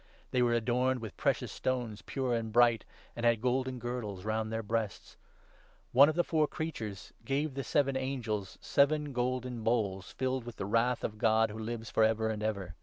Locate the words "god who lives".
11.19-11.91